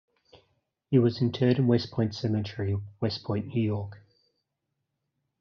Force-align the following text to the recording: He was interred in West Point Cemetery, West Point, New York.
He 0.89 0.97
was 0.97 1.21
interred 1.21 1.59
in 1.59 1.67
West 1.67 1.91
Point 1.91 2.15
Cemetery, 2.15 2.75
West 2.99 3.23
Point, 3.23 3.45
New 3.53 3.61
York. 3.61 4.01